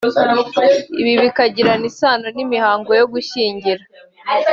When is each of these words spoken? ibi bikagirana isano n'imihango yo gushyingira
ibi 1.01 1.13
bikagirana 1.23 1.85
isano 1.91 2.27
n'imihango 2.35 2.91
yo 2.99 3.05
gushyingira 3.13 3.83